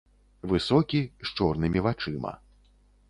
[0.53, 2.33] Высокі, з чорнымі вачыма.